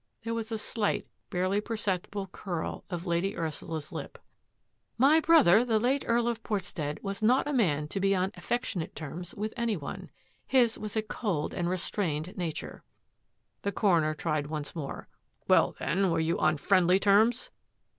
There 0.23 0.33
was 0.33 0.51
a 0.51 0.57
slight, 0.57 1.05
barely 1.29 1.61
perceptible 1.61 2.25
curl 2.25 2.83
of 2.89 3.05
Lady 3.05 3.37
Ursula's 3.37 3.91
lip." 3.91 4.17
My 5.07 5.19
brother, 5.19 5.63
the 5.63 5.77
late 5.77 6.03
Earl 6.07 6.27
of 6.27 6.41
Portstead, 6.41 6.97
was 7.03 7.21
not 7.21 7.47
a 7.47 7.53
man 7.53 7.87
to 7.89 7.99
be 7.99 8.15
on 8.15 8.31
affectionate 8.35 8.95
terms 8.95 9.35
with 9.35 9.53
any 9.55 9.77
one. 9.77 10.09
His 10.47 10.75
was 10.75 10.95
a 10.97 11.03
cold 11.03 11.53
and 11.53 11.69
restrained 11.69 12.35
na 12.35 12.49
ture." 12.51 12.83
The 13.61 13.71
coroner 13.71 14.15
tried 14.15 14.47
once 14.47 14.75
more. 14.75 15.07
"Well, 15.47 15.75
then, 15.77 16.09
were 16.09 16.19
you 16.19 16.39
on 16.39 16.57
friendly 16.57 16.97
terms? 16.97 17.51